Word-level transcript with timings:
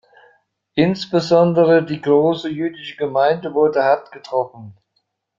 Insbesondere 0.73 1.85
die 1.85 2.01
große 2.01 2.49
jüdische 2.49 2.97
Gemeinde 2.97 3.53
wurde 3.53 3.83
hart 3.83 4.11
getroffen. 4.11 4.75